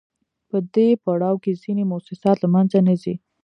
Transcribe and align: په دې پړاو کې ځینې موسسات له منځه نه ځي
په 0.49 0.57
دې 0.73 0.87
پړاو 1.03 1.41
کې 1.43 1.59
ځینې 1.63 1.83
موسسات 1.91 2.37
له 2.41 2.47
منځه 2.55 2.77
نه 2.87 2.93
ځي 3.01 3.15